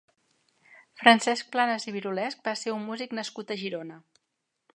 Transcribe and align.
Francesc 1.01 1.51
Planas 1.57 1.85
i 1.91 1.93
Virolesch 1.99 2.41
va 2.49 2.57
ser 2.63 2.75
un 2.79 2.83
músic 2.91 3.15
nascut 3.21 3.55
a 3.57 3.61
Girona. 3.65 4.01